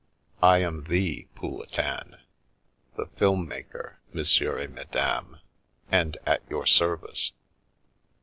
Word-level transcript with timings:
I 0.41 0.63
am 0.63 0.85
the 0.85 1.27
Pouletin, 1.35 2.17
the 2.97 3.05
film 3.17 3.47
maker, 3.47 3.99
Monsieur 4.11 4.57
et 4.57 4.71
Madame, 4.71 5.39
and 5.91 6.17
at 6.25 6.41
your 6.49 6.65
service." 6.65 7.33